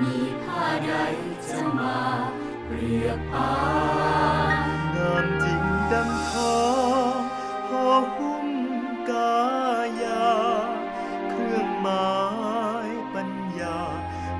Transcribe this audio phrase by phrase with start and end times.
[0.00, 0.92] มีผ้าใด
[1.48, 1.98] จะมา
[2.66, 3.52] เปรียบปา
[4.54, 4.56] น
[4.96, 5.62] งามจริง
[5.92, 6.58] ดังทอ
[7.14, 7.18] ง
[7.68, 8.48] ห่อหุ้ม
[9.10, 9.36] กา
[10.02, 10.30] ยา
[11.30, 12.14] เครื่องหมา
[12.88, 13.80] ยปัญญา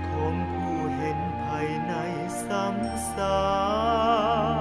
[0.09, 1.93] ของผู้เห็นภายใน
[2.47, 2.77] สัง
[3.15, 3.43] สา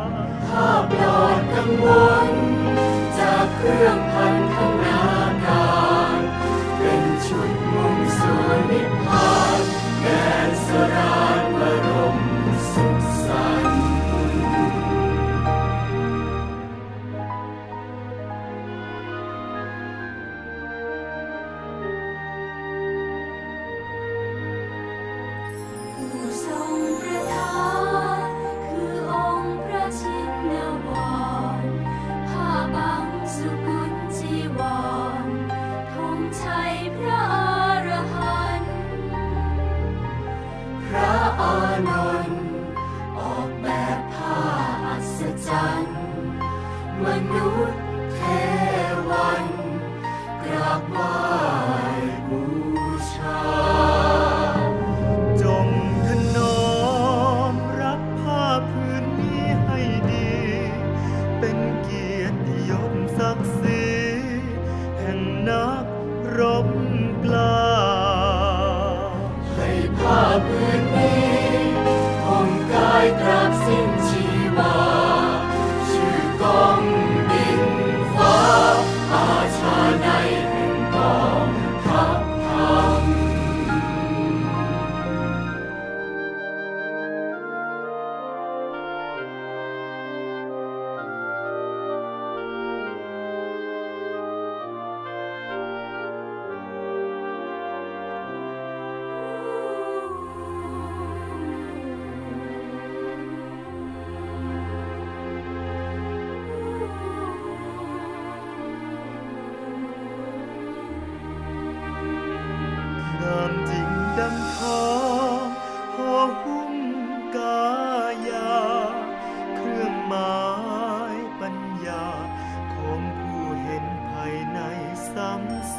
[0.08, 0.12] ร
[0.50, 1.86] ถ้าปลอดกังว
[2.28, 2.30] ล
[3.20, 5.02] จากเครื่องพันธนา
[5.46, 5.74] กา
[6.18, 6.20] ร
[6.78, 8.40] เป็นชุดมุ่งสู่
[8.70, 9.35] นิพพาน
[47.04, 47.80] มนุษย์
[48.14, 48.20] เท
[49.10, 49.46] วัน
[50.44, 51.16] กราบไหว้
[52.30, 52.44] บู
[53.14, 53.42] ชา
[55.42, 55.68] จง
[56.08, 56.66] ถนอ
[57.52, 59.80] มรับผ้าพื้นนี้ให้
[60.12, 60.36] ดี
[61.40, 63.86] เป็นเกียรติยศศักดิ์ศรี
[65.00, 65.86] แห่งนัก
[66.38, 66.68] รบ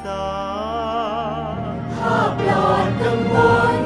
[0.03, 0.27] สา
[1.95, 3.37] ภาพหลอดกังว
[3.79, 3.81] ล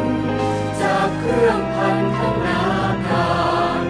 [0.80, 2.62] จากเครื่องพันธนา
[3.08, 3.32] กา
[3.78, 3.80] ร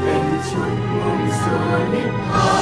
[0.00, 2.59] เป็นชุดมุ่งสู่นิพพาน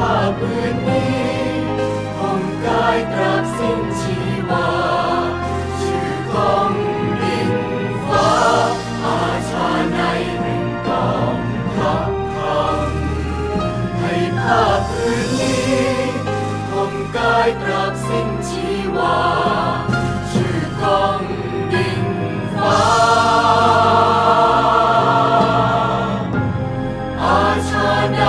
[0.00, 1.28] ผ้าผืนนี้
[2.18, 4.18] ห่มกายตราบสิ้นชี
[4.48, 4.68] วา
[5.80, 6.70] ชื่อของ
[7.20, 7.52] ดิน
[8.06, 8.30] ฟ้า
[9.04, 9.98] อาชาใน
[10.42, 11.36] ห่งกอง
[11.76, 12.10] ทัพ
[13.98, 15.84] ให้ผ้าผืนนี้
[16.70, 19.18] ห่มกายตราบสิ้นชีวา
[20.32, 21.20] ชื่อของ
[21.72, 22.04] ดิน
[22.54, 22.82] ฟ้า
[27.22, 28.22] อาชาใน